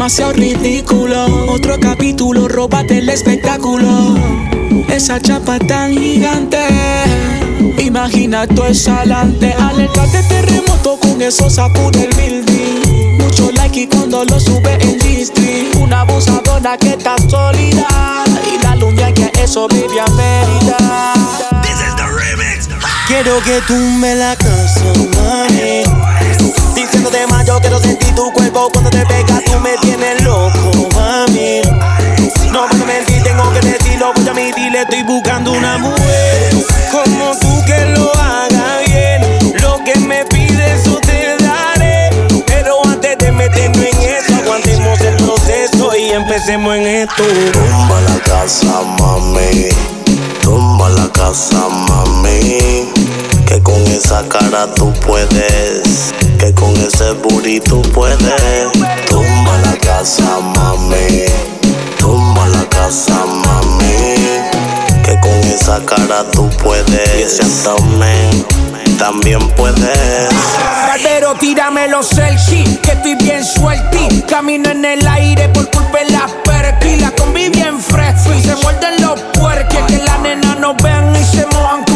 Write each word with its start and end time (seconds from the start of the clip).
demasiado 0.00 0.32
ridículo. 0.32 1.26
Otro 1.52 1.78
capítulo, 1.78 2.48
róbate 2.48 3.00
el 3.00 3.10
espectáculo. 3.10 4.16
Esa 4.88 5.20
chapa 5.20 5.58
tan 5.58 5.92
gigante. 5.92 6.56
Imagina 7.76 8.46
tu 8.46 8.64
exhalante. 8.64 9.52
Alerta 9.52 10.06
de 10.06 10.22
terremoto 10.22 10.98
con 10.98 11.20
eso 11.20 11.50
sacude 11.50 12.04
el 12.06 12.14
building. 12.16 13.18
Mucho 13.18 13.50
like 13.52 13.78
y 13.78 13.86
cuando 13.88 14.24
lo 14.24 14.40
sube 14.40 14.78
en 14.80 14.98
Street. 15.20 15.76
Una 15.78 16.00
abusadora 16.00 16.78
que 16.78 16.94
está 16.94 17.16
sólida. 17.28 18.24
Y 18.54 18.62
la 18.62 18.76
luna 18.76 19.12
que 19.12 19.30
eso 19.42 19.68
vive 19.68 20.00
a 20.00 20.06
Mérida. 20.12 21.12
Quiero 23.06 23.38
que 23.42 23.60
tumbe 23.66 24.14
la 24.14 24.34
casa, 24.34 24.82
mami. 26.80 26.86
Diciéndote 26.86 27.26
más, 27.26 27.46
yo 27.46 27.60
quiero 27.60 27.78
sentir 27.80 28.14
tu 28.14 28.32
cuerpo 28.32 28.70
cuando 28.72 28.90
te 28.90 29.04
pega, 29.06 29.40
tú 29.44 29.58
me 29.60 29.76
tienes 29.78 30.22
loco, 30.22 30.88
mami. 30.94 31.62
No 32.52 32.66
puedo 32.68 32.84
mentir, 32.86 33.22
tengo 33.22 33.50
que 33.52 33.60
decirlo, 33.60 34.12
voy 34.14 34.26
a 34.26 34.30
admitirle, 34.30 34.82
estoy 34.82 35.02
buscando 35.02 35.52
una 35.52 35.78
mujer 35.78 36.54
como 36.90 37.32
tú 37.38 37.64
que 37.64 37.84
lo 37.86 38.12
haga 38.16 38.78
bien. 38.86 39.54
Lo 39.62 39.82
que 39.84 39.98
me 40.00 40.24
pides, 40.26 40.80
eso 40.80 40.98
te 41.00 41.36
daré. 41.42 42.10
Pero 42.46 42.84
antes 42.86 43.18
de 43.18 43.32
meternos 43.32 43.84
en 43.84 44.00
eso, 44.00 44.34
aguantemos 44.42 45.00
el 45.00 45.16
proceso 45.16 45.96
y 45.96 46.10
empecemos 46.10 46.74
en 46.76 46.86
esto. 46.86 47.22
Tumba 47.52 48.00
la 48.00 48.18
casa, 48.24 48.82
mami. 48.98 49.68
Tumba 50.42 50.88
la 50.90 51.08
casa, 51.12 51.68
mami. 51.68 52.99
Que 53.50 53.60
con 53.64 53.82
esa 53.88 54.22
cara 54.28 54.72
tú 54.76 54.92
puedes. 55.04 56.14
Que 56.38 56.54
con 56.54 56.70
ese 56.76 57.10
booty 57.14 57.58
puedes. 57.92 58.70
Tumba 59.08 59.58
la 59.64 59.76
casa, 59.76 60.38
mami. 60.54 61.24
Tumba 61.98 62.46
la 62.46 62.64
casa, 62.66 63.12
mami. 63.26 64.14
Que 65.02 65.18
con 65.20 65.32
esa 65.52 65.80
cara 65.84 66.22
tú 66.30 66.48
puedes. 66.62 67.18
Y 67.18 67.22
ese 67.22 67.42
abdomen 67.42 68.46
también 69.00 69.40
puedes. 69.56 70.30
Barbero, 70.86 71.34
tírame 71.34 71.88
los 71.88 72.06
selfies, 72.06 72.78
que 72.78 72.92
estoy 72.92 73.16
bien 73.16 73.44
suelti. 73.44 74.22
Camino 74.28 74.70
en 74.70 74.84
el 74.84 75.04
aire 75.08 75.48
por 75.48 75.68
culpa 75.72 75.98
de 75.98 76.12
las 76.12 76.30
perky. 76.44 77.00
La 77.00 77.10
combi 77.10 77.48
bien 77.48 77.80
fresco 77.80 78.32
y 78.32 78.42
se 78.44 78.54
muerden 78.62 79.02
los 79.02 79.20
puerques. 79.32 79.82
Que 79.88 79.98
la 80.04 80.18
nena 80.18 80.54
nos 80.54 80.76
vean 80.80 81.12
y 81.16 81.24
se 81.24 81.44
mojan 81.46 81.89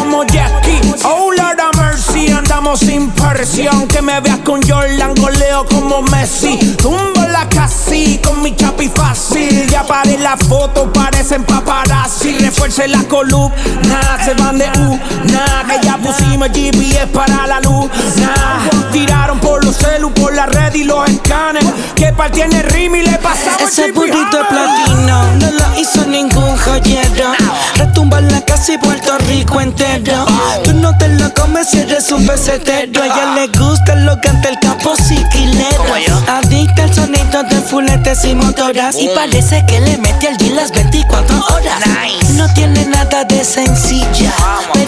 sin 2.73 3.11
presión. 3.11 3.87
Que 3.87 4.01
me 4.01 4.19
veas 4.21 4.39
con 4.39 4.61
Jordan, 4.61 5.13
goleo 5.15 5.65
como 5.65 6.01
Messi. 6.01 6.57
Tumbo 6.81 7.21
la 7.29 7.47
casi 7.49 8.19
con 8.23 8.41
mi 8.41 8.55
chapi 8.55 8.89
fácil. 8.89 9.67
Ya 9.69 9.83
paré 9.83 10.17
la 10.17 10.35
foto, 10.35 10.91
parecen 10.91 11.43
paparazzi. 11.43 12.37
Refuerce 12.39 12.87
la 12.87 13.03
columna, 13.03 14.17
se 14.23 14.33
van 14.33 14.57
de 14.57 14.65
U. 14.79 14.99
Nah, 15.31 15.67
que 15.67 15.85
ya 15.85 15.97
pusimos 15.97 16.49
GPS 16.49 17.07
para 17.07 17.45
la 17.45 17.59
luz. 17.59 17.89
Tiraron 18.91 19.39
por 19.39 19.63
los 19.63 19.75
celu, 19.77 20.11
por 20.13 20.33
la 20.33 20.47
red 20.47 20.73
y 20.73 20.85
los 20.85 21.07
escanes. 21.07 21.65
Que 21.95 22.13
tiene 22.31 22.63
rim 22.63 22.95
y 22.95 23.03
le 23.03 23.17
pasamos 23.19 23.71
Ese 23.71 23.91
burrito 23.91 24.37
de 24.37 24.45
platino 24.45 25.31
no 25.39 25.51
lo 25.51 25.79
hizo 25.79 26.05
ningún 26.07 26.57
joyero. 26.57 27.33
Retumba 27.75 28.19
en 28.19 28.31
la 28.31 28.41
casa 28.41 28.73
y 28.73 28.77
Puerto 28.77 29.17
Rico 29.27 29.61
entero. 29.61 30.25
Tú 30.63 30.73
no 30.73 30.97
te 30.97 31.07
lo 31.09 31.33
si 31.65 31.79
eres 31.79 32.11
un 32.11 32.25
pesetero. 32.25 33.01
A 33.01 33.05
ella 33.05 33.35
le 33.35 33.47
gusta 33.57 33.95
lo 33.95 34.19
que 34.21 34.29
ante 34.29 34.49
el 34.49 34.59
capo 34.59 34.95
siquilero. 34.95 35.83
Adicta 36.27 36.83
al 36.83 36.93
sonido 36.93 37.43
de 37.43 37.61
fuletes 37.61 38.25
y 38.25 38.35
motoras. 38.35 38.95
Y 38.97 39.09
parece 39.09 39.65
que 39.65 39.79
le 39.79 39.97
mete 39.97 40.27
al 40.27 40.37
gym 40.37 40.55
las 40.55 40.71
24 40.71 41.35
horas. 41.37 41.81
No 42.33 42.51
tiene 42.53 42.85
nada 42.85 43.23
de 43.23 43.43
sencilla. 43.43 44.33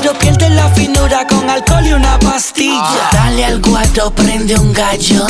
Pero 0.07 0.19
pierde 0.19 0.49
la 0.51 0.69
finura 0.69 1.27
con 1.27 1.49
alcohol 1.49 1.85
y 1.85 1.91
una 1.91 2.17
pastilla. 2.19 3.09
Dale 3.11 3.43
al 3.43 3.59
guato, 3.59 4.09
prende 4.11 4.55
un 4.55 4.71
gallo. 4.71 5.27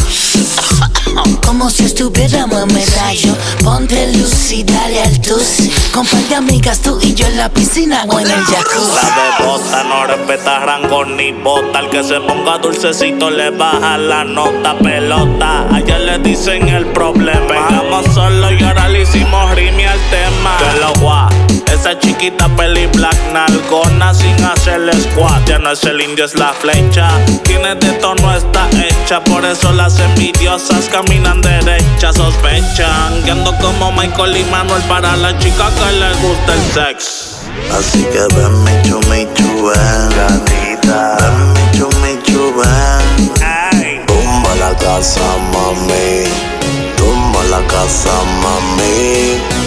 Como 1.44 1.68
si 1.72 1.86
estuviéramos 1.86 2.62
en 2.62 2.74
medallo. 2.76 3.36
Ponte 3.64 4.14
luz 4.14 4.52
y 4.52 4.64
dale 4.64 5.02
al 5.02 5.20
tus. 5.20 5.72
Con 5.92 6.06
par 6.06 6.22
de 6.30 6.36
amigas 6.36 6.80
tú 6.80 7.00
y 7.02 7.16
yo 7.16 7.26
en 7.26 7.38
la 7.38 7.50
piscina 7.50 8.06
o 8.08 8.20
en 8.20 8.28
el 8.28 8.44
jacuzzi. 8.44 8.94
La 8.94 9.40
bebota 9.40 9.84
no 9.84 10.06
respeta 10.06 10.60
rango 10.60 11.06
ni 11.06 11.32
bota. 11.32 11.80
El 11.80 11.90
que 11.90 12.04
se 12.04 12.20
ponga 12.20 12.60
dulcecito 12.60 13.32
le 13.32 13.50
baja 13.50 13.98
la 13.98 14.26
nota 14.26 14.78
pelota. 14.78 15.66
Ayer 15.74 16.02
le 16.02 16.20
dicen 16.20 16.70
el 16.70 16.86
problema. 16.86 17.48
Pegamos 17.48 18.06
solo 18.14 18.52
y 18.52 18.64
ahora 18.64 18.88
le 18.90 19.02
hicimos 19.02 19.56
rime 19.56 19.88
al 19.88 20.00
tema. 20.12 20.56
Que 20.60 20.80
lo. 20.80 21.47
Esa 21.80 21.98
chiquita 22.00 22.50
peli 22.58 22.88
black 22.88 23.16
nalgona 23.32 24.12
sin 24.12 24.36
hacerle 24.44 24.94
squat. 24.94 25.48
Ya 25.48 25.60
no 25.60 25.72
es 25.72 25.84
el 25.84 26.02
indio, 26.02 26.26
es 26.26 26.34
la 26.34 26.52
flecha. 26.52 27.08
Tiene 27.44 27.76
de 27.76 27.92
tono, 28.02 28.36
está 28.36 28.68
hecha. 28.72 29.24
Por 29.24 29.46
eso 29.46 29.72
las 29.74 30.00
envidiosas 30.00 30.90
caminan 30.90 31.40
derecha. 31.42 32.12
Sospechan 32.12 33.22
que 33.24 33.30
ando 33.30 33.56
como 33.60 33.92
Michael 33.92 34.38
y 34.38 34.44
Manuel 34.46 34.82
para 34.90 35.16
la 35.18 35.38
chica 35.38 35.70
que 35.78 35.92
le 36.00 36.10
gusta 36.16 36.54
el 36.56 36.74
sex. 36.74 37.42
Así 37.78 38.04
que 38.06 38.22
ven 38.36 38.64
mi 38.64 38.72
chumi 38.82 39.28
chuben, 39.36 40.10
gatita. 40.18 41.18
Ven 41.20 41.54
chumi 41.74 42.18
chuben. 42.24 43.34
Ay. 43.46 44.02
Tumba 44.08 44.56
la 44.56 44.76
casa, 44.78 45.22
mami. 45.54 46.24
Tumba 46.98 47.44
la 47.52 47.62
casa, 47.68 48.12
mami. 48.42 49.67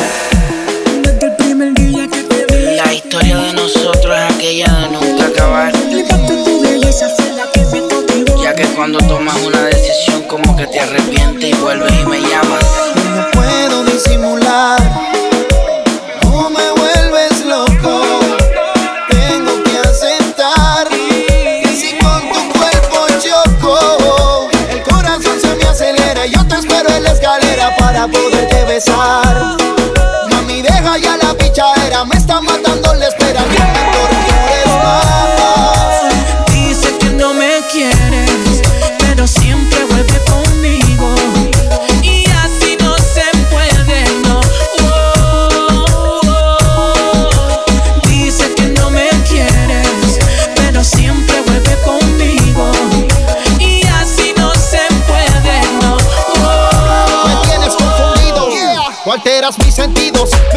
Cuando 8.81 8.97
tomas 9.07 9.39
una 9.43 9.61
decisión 9.65 10.23
como 10.23 10.55
que 10.55 10.65
te 10.65 10.79
arrepientes 10.79 11.51
y 11.51 11.53
vuelves 11.53 11.93
y 12.01 12.03
me 12.07 12.19
llamas. 12.19 12.65
No 13.15 13.29
puedo 13.29 13.83
disimular. 13.83 14.81
Tú 16.19 16.49
me 16.49 16.71
vuelves 16.71 17.45
loco. 17.45 18.01
Tengo 19.07 19.63
que 19.65 19.77
aceptar 19.87 20.89
que 20.89 21.67
si 21.79 21.95
con 21.99 22.21
tu 22.21 22.57
cuerpo 22.57 23.05
choco, 23.19 24.49
el 24.71 24.81
corazón 24.81 25.39
se 25.39 25.55
me 25.57 25.63
acelera. 25.65 26.25
y 26.25 26.31
Yo 26.31 26.47
te 26.47 26.55
espero 26.55 26.89
en 26.89 27.03
la 27.03 27.11
escalera 27.11 27.75
para 27.77 28.07
poderte 28.07 28.65
besar. 28.65 29.57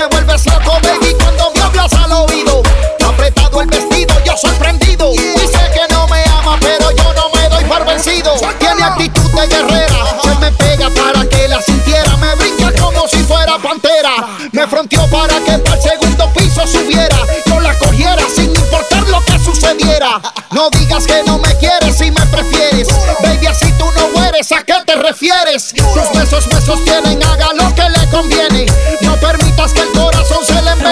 Me 0.05 0.11
vuelves 0.11 0.45
loco, 0.45 0.79
baby, 0.83 1.15
cuando 1.19 1.51
me 1.55 1.63
hablas 1.63 1.91
al 1.95 2.13
oído. 2.13 2.63
Apretado 3.09 3.63
el 3.63 3.69
vestido, 3.69 4.15
yo 4.27 4.37
sorprendido. 4.37 5.11
Dice 5.13 5.71
que 5.73 5.95
no 5.95 6.07
me 6.09 6.23
ama, 6.25 6.59
pero 6.61 6.91
yo 6.91 7.15
no 7.15 7.31
me 7.31 7.49
doy 7.49 7.65
por 7.65 7.87
vencido. 7.87 8.35
Tiene 8.59 8.83
actitud 8.83 9.31
de 9.31 9.47
guerrera, 9.47 9.97
se 10.23 10.35
me 10.41 10.53
pega 10.53 10.91
para 10.91 11.27
que 11.27 11.49
la 11.49 11.63
sintiera. 11.63 12.15
Me 12.19 12.35
brinca 12.35 12.71
como 12.83 13.09
si 13.09 13.17
fuera 13.23 13.57
pantera. 13.57 14.29
Me 14.53 14.67
fronteó 14.67 15.09
para 15.09 15.41
que 15.41 15.57
para 15.57 15.77
el 15.77 15.83
segundo 15.83 16.31
piso 16.35 16.67
subiera. 16.67 17.17
Yo 17.47 17.61
la 17.61 17.79
cogiera 17.79 18.25
sin 18.37 18.55
importar 18.55 19.09
lo 19.09 19.25
que 19.25 19.39
sucediera. 19.39 20.21
No 20.51 20.69
digas 20.69 21.07
que 21.07 21.23
no 21.25 21.39
me 21.39 21.57
quieres 21.57 21.99
y 22.03 22.11
me 22.11 22.27
prefieres. 22.27 22.89
Baby, 23.23 23.47
así 23.47 23.73
tú 23.79 23.87
no 23.97 24.09
mueres, 24.09 24.53
¿a 24.53 24.63
qué 24.65 24.75
te 24.85 24.97
refieres? 24.97 25.73
Tus 25.73 26.21
besos 26.21 26.47
me 26.53 26.61
sostienen, 26.61 27.23
haga 27.23 27.55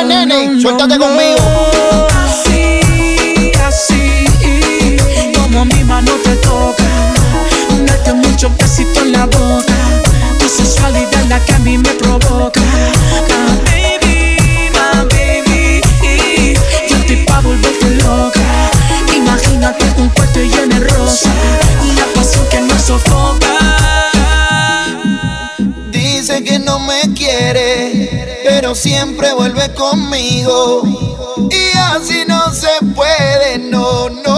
nene, 0.05 0.61
suéltate 0.61 0.99
conmigo. 0.99 1.72
Siempre 28.83 29.33
vuelve 29.33 29.73
conmigo. 29.75 30.83
Y 31.49 31.79
así 31.79 32.25
no 32.27 32.53
se 32.53 32.85
puede, 32.97 33.59
no, 33.59 34.11
no. 34.11 34.32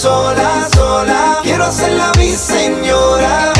Sola, 0.00 0.68
sola. 0.74 1.38
Quiero 1.42 1.64
hacerla 1.64 2.12
mi 2.16 2.30
señora. 2.34 3.59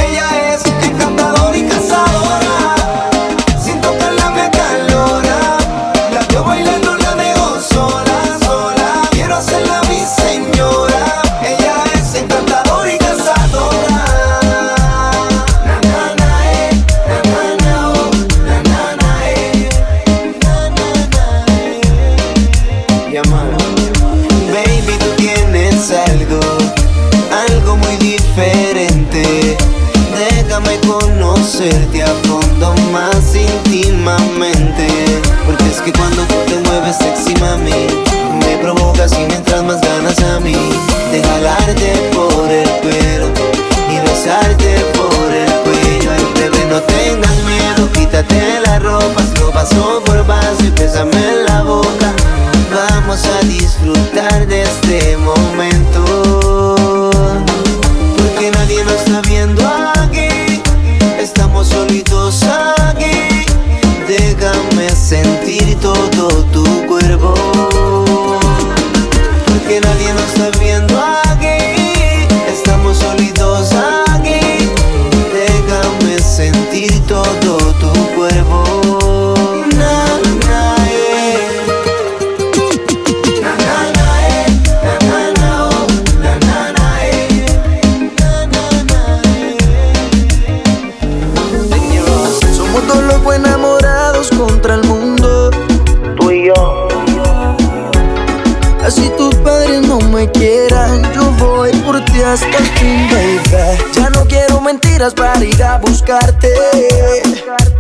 Mentiras 105.00 105.14
para 105.14 105.44
ir 105.44 105.62
a 105.62 105.78
buscarte. 105.78 106.52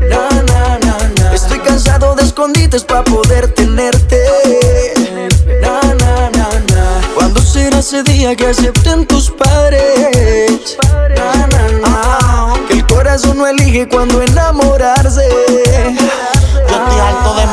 Na, 0.08 0.28
na, 0.30 0.78
na, 0.78 0.98
na. 1.18 1.34
Estoy 1.34 1.58
cansado 1.60 2.14
de 2.14 2.22
escondites 2.22 2.82
para 2.84 3.04
poder 3.04 3.48
tenerte. 3.48 4.24
Na, 5.60 5.80
na, 5.82 6.30
na, 6.30 6.48
na. 6.72 7.00
¿Cuándo 7.14 7.40
será 7.42 7.80
ese 7.80 8.02
día 8.02 8.34
que 8.34 8.46
acepten 8.46 9.06
tus 9.06 9.30
padres? 9.30 10.78
Na, 11.16 11.46
na, 11.46 11.68
na. 11.82 12.66
Que 12.68 12.74
el 12.74 12.86
corazón 12.86 13.38
no 13.38 13.46
elige 13.46 13.86
cuando 13.88 14.22
enamorarse. 14.22 15.28
Yo 15.28 16.76
estoy 16.76 17.00
harto 17.00 17.34
de 17.34 17.46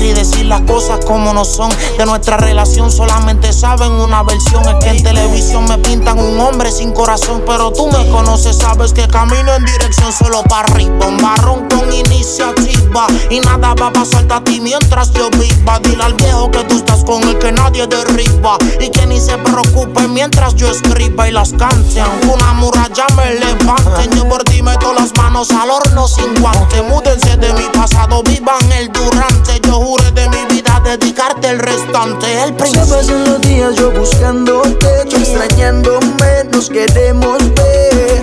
y 0.00 0.12
decir 0.12 0.46
las 0.46 0.62
cosas 0.62 1.04
como 1.04 1.34
no 1.34 1.44
son. 1.44 1.70
De 1.98 2.06
nuestra 2.06 2.36
relación 2.36 2.90
solamente 2.90 3.52
saben 3.52 3.92
una 3.92 4.22
versión. 4.22 4.66
Es 4.68 4.76
que 4.76 4.90
en 4.90 5.02
televisión 5.02 5.64
me 5.68 5.76
pintan 5.78 6.18
un 6.18 6.40
hombre 6.40 6.70
sin 6.70 6.92
corazón. 6.92 7.42
Pero 7.46 7.72
tú 7.72 7.88
me 7.88 8.08
conoces, 8.10 8.56
sabes 8.56 8.92
que 8.92 9.06
camino 9.08 9.52
en 9.54 9.64
dirección 9.64 10.12
solo 10.12 10.42
para 10.44 10.68
arriba. 10.68 11.06
Un 11.06 11.18
barrón 11.18 11.68
con 11.68 11.92
iniciativa. 11.92 13.06
Y 13.30 13.40
nada 13.40 13.74
va 13.74 13.88
a 13.88 13.92
pasarte 13.92 14.34
a 14.34 14.42
ti 14.42 14.60
mientras 14.60 15.12
yo 15.12 15.28
viva. 15.30 15.78
Dile 15.80 16.02
al 16.02 16.14
viejo 16.14 16.50
que 16.50 16.64
tú 16.64 16.76
estás 16.76 17.04
con 17.04 17.22
el 17.24 17.38
que 17.38 17.52
nadie 17.52 17.86
derriba. 17.86 18.56
Y 18.80 18.88
que 18.90 19.06
ni 19.06 19.20
se 19.20 19.36
preocupe 19.38 20.08
mientras 20.08 20.54
yo 20.54 20.70
escriba 20.70 21.28
y 21.28 21.32
las 21.32 21.52
cante. 21.52 22.02
Una 22.32 22.54
muralla 22.54 23.06
me 23.16 23.34
levante. 23.34 24.08
Yo 24.16 24.28
por 24.28 24.42
ti 24.44 24.62
meto 24.62 24.92
las 24.94 25.12
manos 25.16 25.50
al 25.50 25.70
horno 25.70 26.08
sin 26.08 26.34
guante. 26.40 26.82
Múdense 26.82 27.36
de 27.36 27.52
mi 27.54 27.64
pasado, 27.72 28.22
vivan 28.22 28.72
el 28.72 28.90
durante. 28.92 29.60
Yo 29.60 29.81
de 30.14 30.28
mi 30.28 30.54
vida 30.54 30.80
dedicarte 30.84 31.48
el 31.48 31.58
restante. 31.58 32.26
El 32.42 32.48
Se 32.50 32.52
príncipe. 32.52 32.86
pasan 32.86 33.24
los 33.24 33.40
días 33.40 33.74
yo 33.74 33.90
buscándote, 33.90 35.04
tú 35.10 35.16
extrañándome, 35.16 36.44
nos 36.52 36.68
queremos 36.68 37.38
ver. 37.54 38.22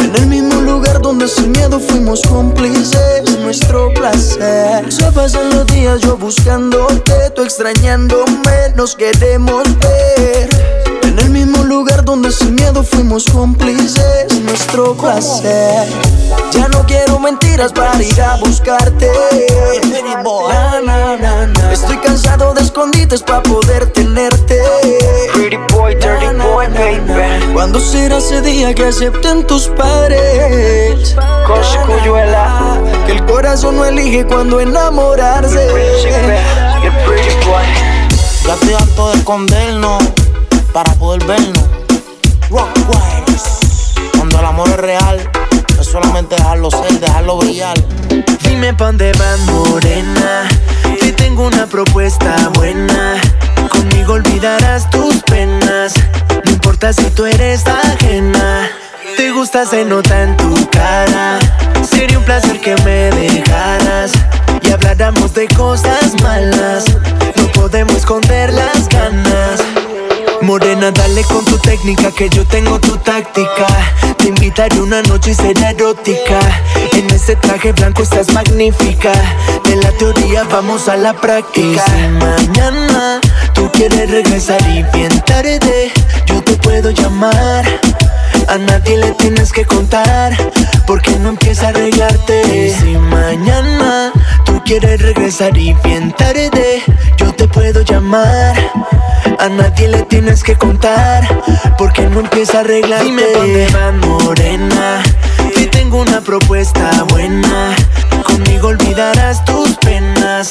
En 0.00 0.16
el 0.16 0.26
mismo 0.26 0.62
lugar 0.62 1.02
donde 1.02 1.28
sin 1.28 1.52
miedo 1.52 1.78
fuimos 1.78 2.22
cómplices, 2.22 3.38
nuestro 3.40 3.92
placer. 3.92 4.90
Se 4.90 5.12
pasan 5.12 5.50
los 5.50 5.66
días 5.66 6.00
yo 6.00 6.16
buscándote, 6.16 7.30
tú 7.36 7.42
extrañándome, 7.42 8.70
nos 8.74 8.96
queremos 8.96 9.64
ver. 9.80 10.53
Donde 12.14 12.30
sin 12.30 12.54
miedo 12.54 12.84
fuimos 12.84 13.24
cómplices, 13.24 14.40
nuestro 14.42 14.94
placer. 14.94 15.88
Ya 16.52 16.68
no 16.68 16.86
quiero 16.86 17.18
mentiras 17.18 17.72
para 17.72 18.00
ir 18.00 18.22
a 18.22 18.36
buscarte. 18.36 19.10
Na, 20.22 20.80
na, 20.80 21.16
na, 21.16 21.46
na. 21.48 21.72
Estoy 21.72 21.96
cansado 21.96 22.54
de 22.54 22.60
escondites 22.60 23.20
para 23.20 23.42
poder 23.42 23.86
tenerte. 23.86 24.62
Pretty 25.32 25.56
boy, 25.72 25.96
dirty 25.96 26.26
boy, 26.36 26.68
baby. 26.68 27.52
¿Cuándo 27.52 27.80
será 27.80 28.18
ese 28.18 28.40
día 28.42 28.72
que 28.76 28.86
acepten 28.86 29.44
tus 29.44 29.66
padres? 29.66 31.16
Que 33.06 33.12
el 33.12 33.26
corazón 33.26 33.74
no 33.74 33.84
elige 33.86 34.24
cuando 34.24 34.60
enamorarse. 34.60 35.68
Ya 38.46 38.54
estoy 38.54 38.74
harto 38.74 39.10
de 39.10 39.16
escondernos 39.16 40.04
para 40.72 40.94
poder 40.94 41.24
vernos. 41.26 41.73
Cuando 42.50 44.38
el 44.38 44.44
amor 44.44 44.68
es 44.68 44.76
real, 44.76 45.30
es 45.80 45.86
solamente 45.86 46.36
dejarlo 46.36 46.70
ser, 46.70 47.00
dejarlo 47.00 47.38
brillar. 47.38 47.76
Dime 48.42 48.74
pa' 48.74 48.86
dónde 48.86 49.12
vas, 49.18 49.38
morena. 49.40 50.48
Que 51.00 51.12
tengo 51.12 51.46
una 51.46 51.66
propuesta 51.66 52.50
buena. 52.54 53.20
Conmigo 53.70 54.14
olvidarás 54.14 54.88
tus 54.90 55.22
penas. 55.22 55.94
No 56.44 56.50
importa 56.52 56.92
si 56.92 57.04
tú 57.10 57.24
eres 57.26 57.64
ajena. 57.66 58.68
Te 59.16 59.30
gusta, 59.30 59.64
se 59.64 59.84
nota 59.84 60.22
en 60.22 60.36
tu 60.36 60.54
cara. 60.70 61.38
Sería 61.88 62.18
un 62.18 62.24
placer 62.24 62.60
que 62.60 62.76
me 62.84 63.10
dejaras 63.10 64.12
y 64.62 64.70
habláramos 64.70 65.34
de 65.34 65.46
cosas 65.48 66.14
malas. 66.22 66.84
No 67.36 67.46
podemos 67.52 67.94
esconder 67.96 68.52
las 68.52 68.88
ganas. 68.88 69.83
Morena, 70.42 70.90
dale 70.90 71.22
con 71.24 71.44
tu 71.44 71.58
técnica 71.58 72.10
que 72.10 72.28
yo 72.28 72.44
tengo 72.46 72.78
tu 72.78 72.96
táctica. 72.98 73.66
Te 74.18 74.28
invitaré 74.28 74.80
una 74.80 75.02
noche 75.02 75.30
y 75.30 75.34
será 75.34 75.70
erótica. 75.70 76.38
En 76.92 77.08
ese 77.10 77.36
traje 77.36 77.72
blanco 77.72 78.02
estás 78.02 78.32
magnífica. 78.32 79.12
De 79.64 79.76
la 79.76 79.90
teoría 79.92 80.44
vamos 80.44 80.88
a 80.88 80.96
la 80.96 81.14
práctica. 81.14 81.84
Y 81.84 81.90
si 81.90 82.08
mañana 82.08 83.20
tú 83.54 83.70
quieres 83.72 84.10
regresar 84.10 84.60
y 84.68 84.82
bien 84.96 85.20
tarde, 85.20 85.92
yo 86.26 86.42
te 86.42 86.56
puedo 86.56 86.90
llamar. 86.90 87.64
A 88.48 88.58
nadie 88.58 88.98
le 88.98 89.12
tienes 89.12 89.52
que 89.52 89.64
contar, 89.64 90.36
porque 90.86 91.12
no 91.12 91.30
empieza 91.30 91.66
a 91.66 91.68
arreglarte. 91.70 92.42
Y 92.42 92.70
si 92.74 92.98
mañana 92.98 94.12
tú 94.44 94.60
quieres 94.64 95.00
regresar 95.00 95.56
y 95.56 95.72
bien 95.84 96.12
tarde, 96.12 96.82
te 97.34 97.48
puedo 97.48 97.82
llamar. 97.82 98.54
A 99.38 99.48
nadie 99.48 99.88
le 99.88 100.02
tienes 100.04 100.42
que 100.42 100.56
contar, 100.56 101.22
porque 101.76 102.02
no 102.02 102.20
empieza 102.20 102.58
a 102.58 102.60
arreglarte. 102.60 103.04
Dime 103.04 103.22
dónde 103.34 103.68
van, 103.72 103.98
morena, 104.00 105.02
que 105.54 105.66
tengo 105.66 106.00
una 106.00 106.20
propuesta 106.20 107.04
buena. 107.08 107.74
Conmigo 108.24 108.68
olvidarás 108.68 109.44
tus 109.44 109.76
penas, 109.78 110.48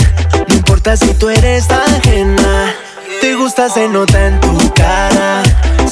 no 0.48 0.56
importa 0.56 0.96
si 0.98 1.14
tú 1.14 1.30
eres 1.30 1.68
ajena. 1.70 2.74
Te 3.22 3.36
gusta, 3.36 3.70
se 3.70 3.88
nota 3.88 4.28
en 4.28 4.40
tu 4.42 4.74
cara. 4.74 5.42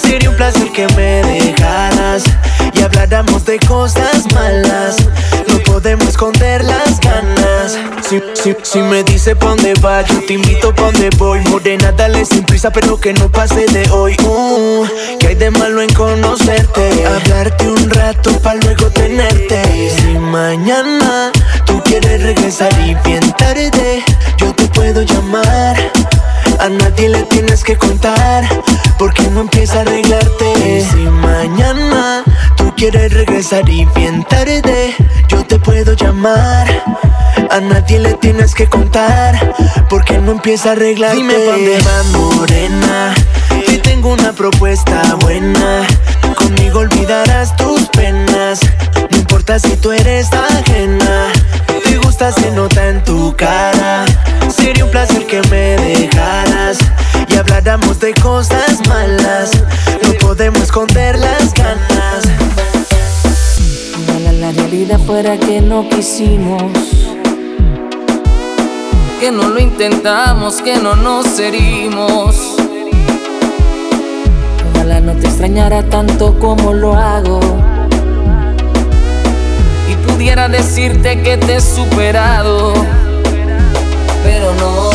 Sería 0.02 0.30
un 0.30 0.36
placer 0.36 0.72
que 0.72 0.88
me 0.90 1.24
dejaras 1.24 2.24
y 2.74 2.82
habláramos 2.82 3.46
de 3.46 3.60
cosas 3.60 4.26
malas. 4.34 4.98
No 5.48 5.60
podemos 5.60 6.08
esconder 6.08 6.64
las 6.64 6.70
ganas. 6.70 6.71
Si, 8.12 8.22
si, 8.34 8.54
si 8.64 8.80
me 8.80 9.06
dice 9.06 9.38
pa' 9.38 9.46
dónde 9.46 9.74
va, 9.76 10.02
yo 10.02 10.20
te 10.26 10.34
invito 10.34 10.76
pa' 10.76 10.92
dónde 10.92 11.10
voy. 11.18 11.40
Morena, 11.48 11.94
dale 11.94 12.26
sin 12.26 12.44
prisa, 12.44 12.70
pero 12.70 13.00
que 13.00 13.14
no 13.14 13.32
pase 13.32 13.68
de 13.68 13.90
hoy. 13.90 14.18
Uh, 14.26 14.86
que 15.18 15.28
hay 15.28 15.36
de 15.36 15.50
malo 15.50 15.82
en 15.82 15.94
conocerte. 15.94 17.06
Hablarte 17.06 17.70
un 17.70 17.90
rato 17.90 18.38
pa' 18.40 18.56
luego 18.56 18.90
tenerte. 18.90 19.90
Si 19.96 20.20
mañana 20.20 21.32
tú 21.66 21.82
quieres 21.86 22.22
regresar 22.22 22.74
y 22.86 22.96
bien 23.08 23.32
tarde, 23.38 24.04
yo 24.36 24.54
te 24.56 24.66
puedo 24.68 25.04
llamar. 25.04 25.78
A 26.60 26.68
nadie 26.68 27.08
le 27.08 27.24
tienes 27.24 27.64
que 27.64 27.78
contar, 27.78 28.44
porque 29.00 29.24
no 29.30 29.40
empieza 29.40 29.78
a 29.78 29.82
arreglarte. 29.84 30.86
Si 30.92 30.98
mañana 30.98 32.26
tú 32.58 32.74
quieres 32.76 33.14
regresar 33.14 33.70
y 33.70 33.86
bien 33.96 34.26
tarde, 34.26 34.94
yo 35.30 35.46
te 35.46 35.58
puedo 35.60 35.94
llamar. 35.94 36.68
A 37.50 37.60
nadie 37.60 38.00
le 38.00 38.14
tienes 38.16 38.54
que 38.56 38.68
contar, 38.68 39.56
porque 39.90 40.18
no 40.18 40.32
empieza 40.32 40.70
a 40.70 40.72
arreglarte. 40.74 41.18
Dime 41.18 41.34
pa' 41.34 41.52
dónde 41.52 41.78
vas, 41.84 42.06
morena, 42.08 43.14
tengo 43.84 44.14
una 44.14 44.32
propuesta 44.34 45.16
buena. 45.22 45.86
Conmigo 46.36 46.80
olvidarás 46.80 47.56
tus 47.56 47.88
penas, 47.90 48.60
no 49.12 49.18
importa 49.18 49.60
si 49.60 49.76
tú 49.78 49.92
eres 49.92 50.30
ajena. 50.32 51.28
Te 51.84 51.98
gusta, 51.98 52.32
se 52.32 52.52
nota 52.52 52.88
en 52.88 53.04
tu 53.04 53.36
cara. 53.36 54.06
Sería 54.50 54.86
un 54.86 54.92
placer 54.92 55.26
que 55.26 55.42
me 55.50 55.76
dejaras 55.78 56.78
y 57.28 57.36
habláramos 57.36 58.00
de 58.00 58.14
cosas 58.14 58.80
malas. 58.88 59.52
No 60.04 60.14
podemos 60.20 60.62
esconder 60.62 61.20
las 61.20 61.54
ganas. 61.54 62.24
Ojalá 64.08 64.32
la 64.32 64.52
realidad 64.52 65.00
fuera 65.06 65.38
que 65.38 65.62
no 65.62 65.88
quisimos. 65.90 66.64
Que 69.22 69.32
no 69.32 69.50
lo 69.50 69.60
intentamos, 69.60 70.64
que 70.64 70.78
no 70.78 70.96
nos 70.96 71.38
herimos. 71.38 72.56
Ojalá 74.74 75.00
no 75.00 75.14
te 75.14 75.28
extrañara 75.28 75.84
tanto 75.84 76.40
como 76.40 76.74
lo 76.74 76.96
hago. 76.96 77.40
Y 79.88 79.96
pudiera 80.08 80.50
decirte 80.50 81.22
que 81.22 81.38
te 81.38 81.58
he 81.58 81.62
superado. 81.62 82.74
Pero 84.24 84.56
no, 84.56 84.91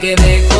quedé 0.00 0.42
con 0.48 0.59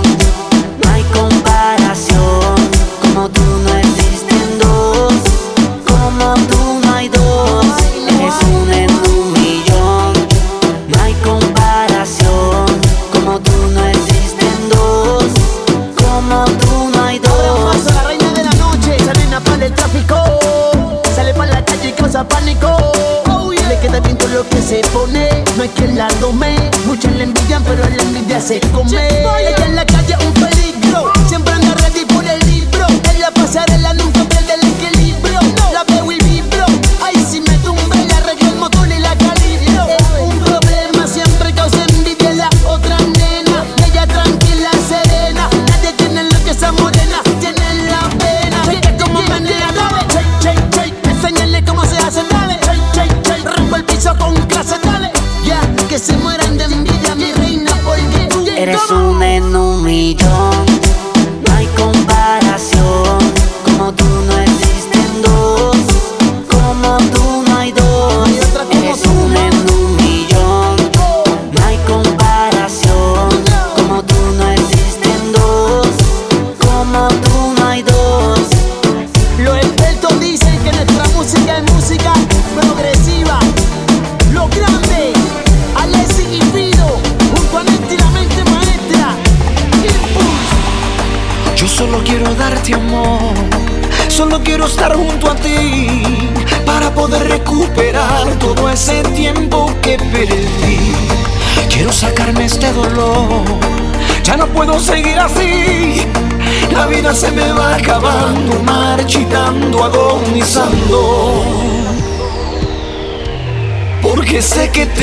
se 28.41 28.59
come. 28.59 29.30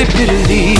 possibility 0.05 0.78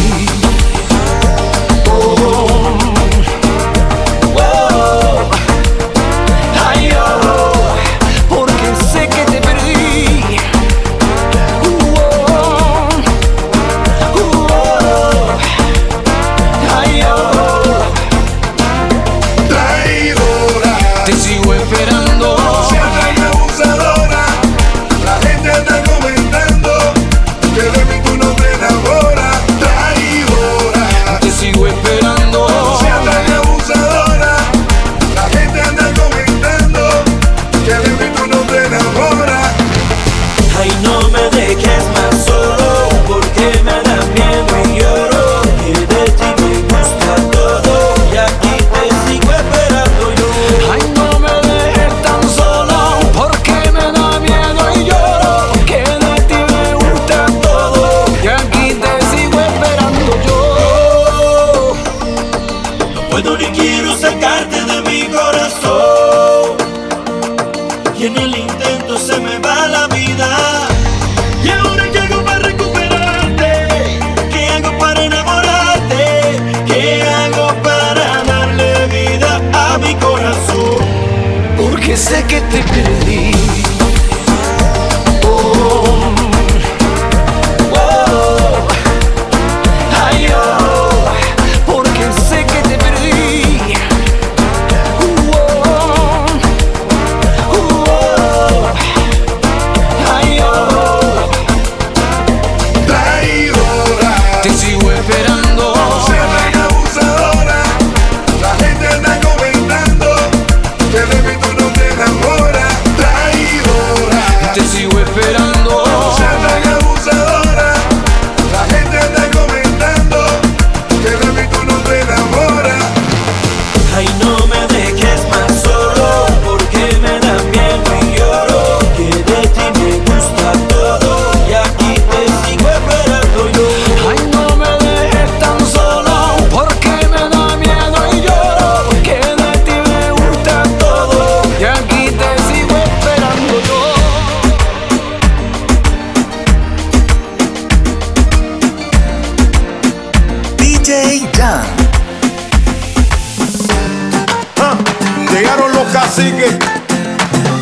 caciques. 155.91 156.57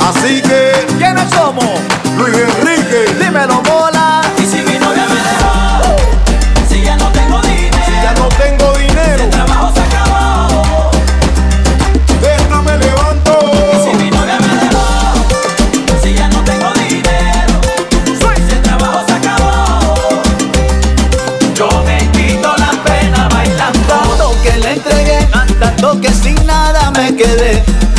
Así 0.08 0.42
que. 0.42 0.86
¿Quiénes 0.98 1.30
somos? 1.32 1.80
Luis 2.18 2.36
Enrique. 2.38 3.14
Dímelo, 3.20 3.62
mole. 3.64 3.97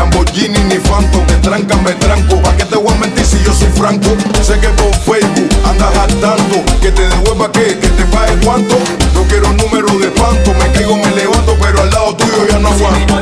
Lamborghini 0.00 0.58
ni 0.64 0.76
Phantom. 0.76 1.26
Tranca, 1.42 1.76
me 1.76 1.92
tranco, 1.92 2.40
¿pa' 2.40 2.56
qué 2.56 2.64
te 2.64 2.76
voy 2.76 2.90
a 2.90 2.96
mentir 2.96 3.22
si 3.22 3.38
yo 3.44 3.52
soy 3.52 3.68
franco? 3.68 4.08
Sé 4.42 4.58
que 4.58 4.68
por 4.68 4.94
Facebook 4.94 5.50
andas 5.68 5.94
hartando, 5.94 6.64
que 6.80 6.90
te 6.90 7.06
devuelva 7.06 7.52
que, 7.52 7.78
que 7.78 7.88
te 7.88 8.04
pague 8.06 8.34
cuánto. 8.42 8.76
No 9.12 9.24
quiero 9.24 9.52
número 9.52 9.98
de 9.98 10.06
espanto, 10.06 10.54
me 10.54 10.72
caigo, 10.72 10.96
me 10.96 11.10
levanto, 11.10 11.54
pero 11.60 11.82
al 11.82 11.90
lado 11.90 12.16
tuyo 12.16 12.46
ya 12.48 12.58
no 12.58 12.68
aguanto. 12.68 13.19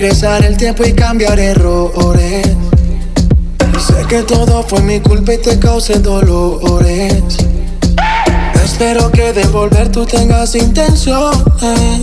regresar 0.00 0.42
el 0.46 0.56
tiempo 0.56 0.82
y 0.82 0.94
cambiar 0.94 1.38
errores. 1.38 2.46
Sé 3.78 4.06
que 4.08 4.22
todo 4.22 4.62
fue 4.62 4.80
mi 4.80 4.98
culpa 4.98 5.34
y 5.34 5.38
te 5.38 5.58
causé 5.58 5.98
dolores. 5.98 7.22
Espero 8.64 9.12
que 9.12 9.34
de 9.34 9.44
volver 9.48 9.92
tú 9.92 10.06
tengas 10.06 10.54
intenciones. 10.54 12.00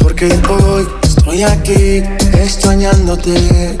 Porque 0.00 0.26
hoy 0.48 0.84
estoy 1.00 1.44
aquí 1.44 2.02
extrañándote. 2.32 3.78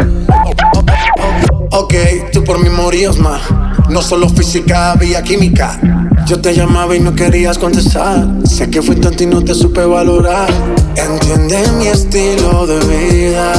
Ok, 1.72 1.94
tú 2.32 2.44
por 2.44 2.60
mí 2.60 2.68
morías 2.68 3.16
más. 3.16 3.42
No 3.88 4.02
solo 4.02 4.28
física, 4.28 4.92
había 4.92 5.20
química. 5.24 5.80
Yo 6.28 6.38
te 6.38 6.52
llamaba 6.52 6.94
y 6.94 7.00
no 7.00 7.14
querías 7.14 7.56
contestar. 7.56 8.26
Sé 8.44 8.68
que 8.68 8.82
fui 8.82 8.96
tanto 8.96 9.22
y 9.22 9.26
no 9.26 9.42
te 9.42 9.54
supe 9.54 9.82
valorar. 9.86 10.50
Entiende 10.94 11.56
mi 11.78 11.86
estilo 11.86 12.66
de 12.66 12.78
vida. 12.80 13.54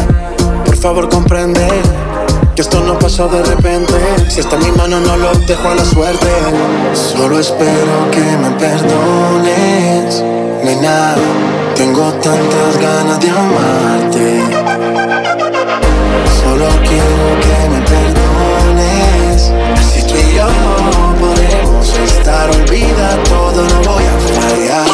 Por 0.66 0.78
favor, 0.78 1.10
comprende 1.10 1.68
que 2.56 2.62
esto 2.62 2.80
no 2.82 3.00
pasó 3.00 3.28
de 3.28 3.42
repente. 3.42 3.94
Si 4.28 4.42
está 4.42 4.56
en 4.58 4.66
mi 4.66 4.72
mano, 4.78 5.00
no 5.00 5.18
lo 5.18 5.34
dejo 5.48 5.68
a 5.68 5.74
la 5.74 5.84
suerte. 5.84 6.28
Solo 6.94 7.40
espero 7.40 8.12
que 8.12 8.22
me 8.38 8.52
perdones, 8.52 10.24
nena. 10.64 11.16
Tengo 11.76 12.14
tantas 12.22 12.78
ganas 12.80 13.20
de 13.20 13.30
amarte. 13.32 14.44
Solo 16.44 16.68
quiero 16.84 17.40
que 17.42 17.70
me 17.70 17.82
perdones. 17.82 19.52
Así 19.76 20.04
tú 20.04 20.14
y 20.14 20.36
yo. 20.36 20.69
olvida 22.30 23.18
todo, 23.24 23.64
no 23.64 23.82
voy 23.84 24.04
a 24.04 24.18
fallar. 24.34 24.86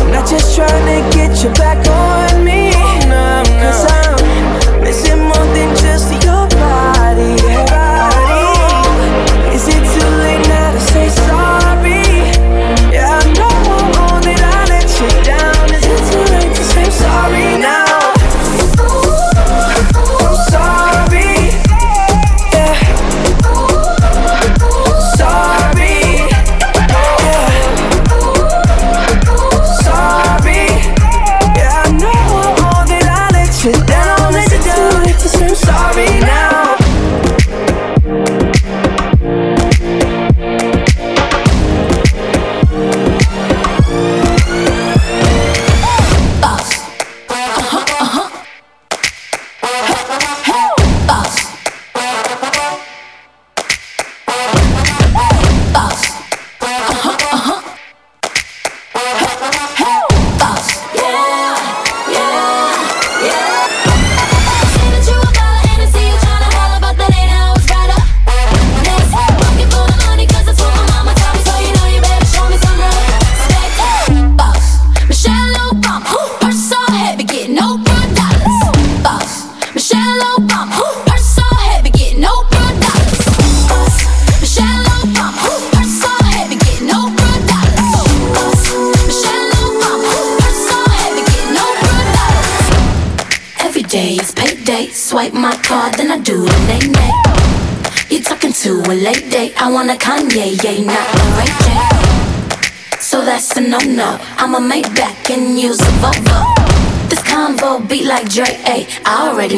I'm 0.00 0.10
not 0.10 0.28
just 0.28 0.54
trying 0.56 0.86
to 0.86 1.16
get 1.16 1.42
you 1.42 1.50
back 1.50 1.78
on 1.88 2.44
me, 2.44 2.70
no, 3.06 3.42
no. 3.42 3.60
cause 3.62 3.84
I'm 3.84 4.15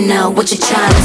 Now 0.09 0.31
what 0.31 0.51
you're 0.51 0.59
trying 0.59 0.98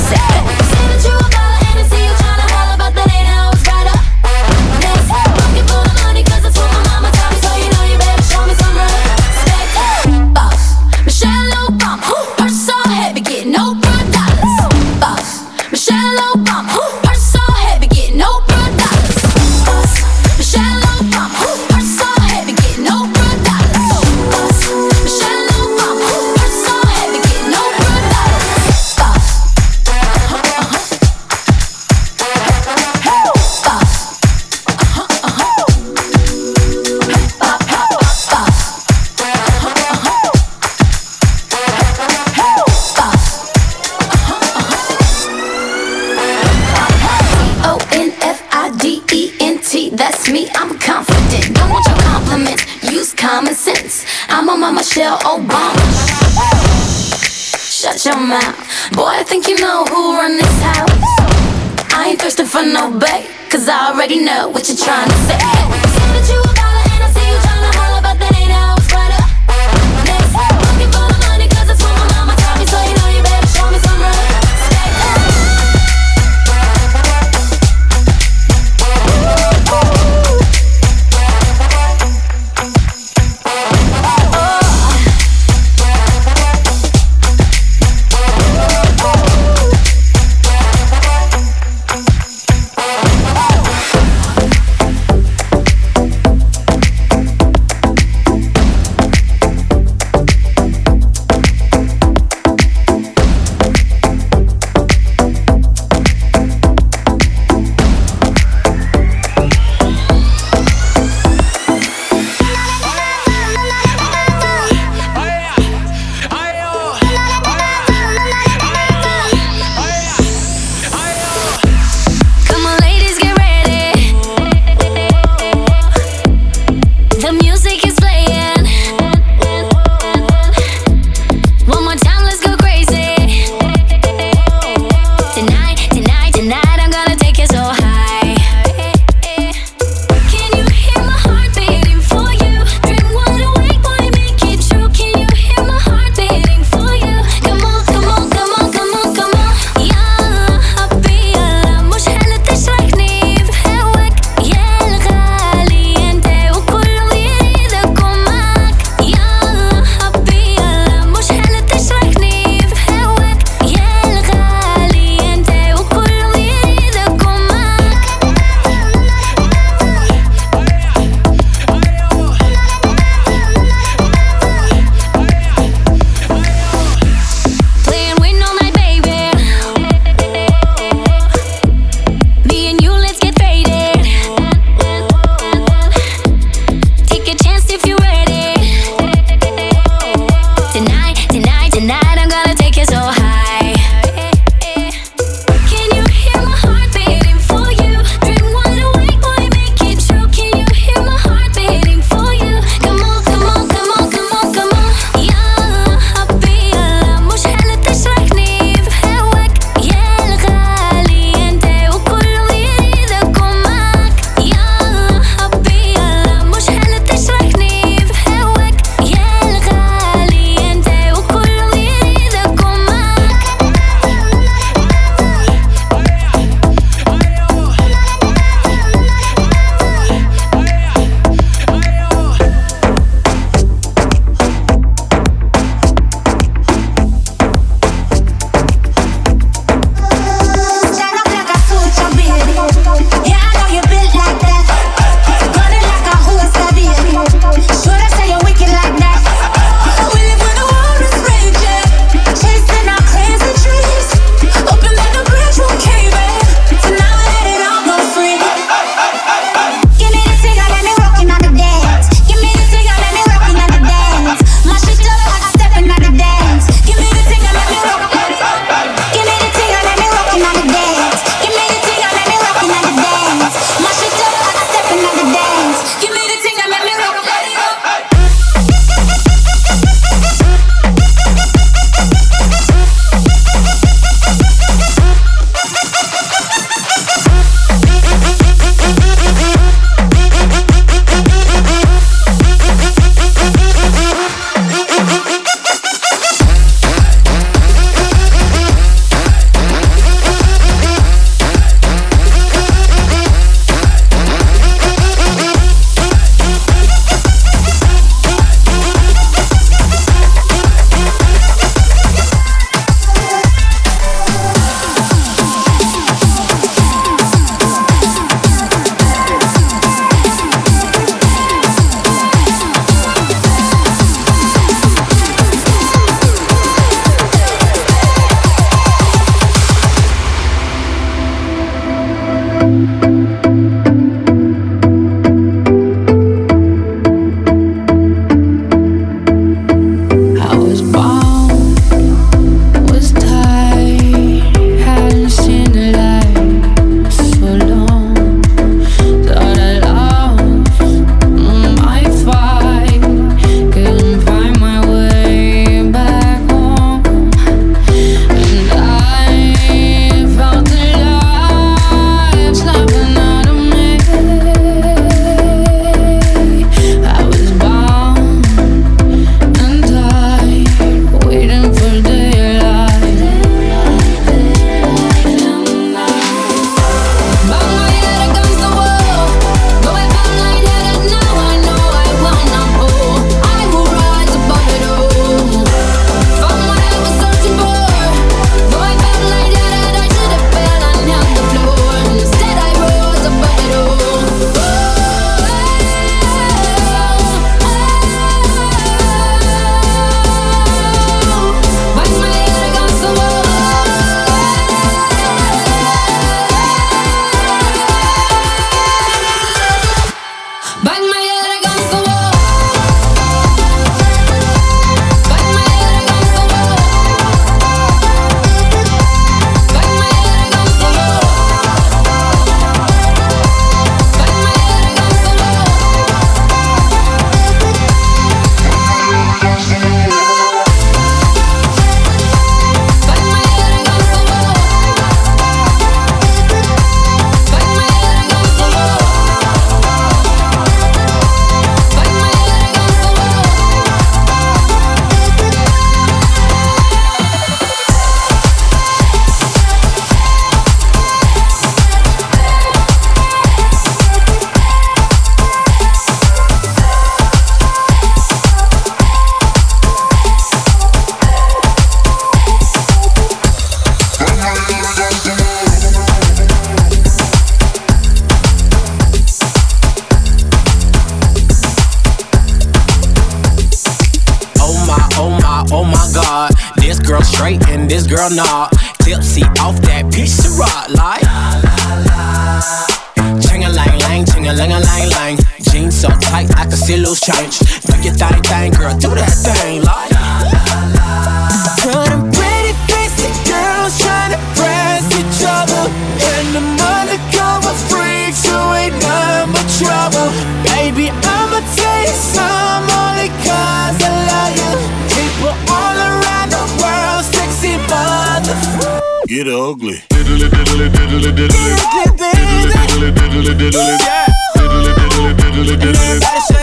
Gotta 516.19 516.62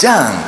Jan. 0.00 0.39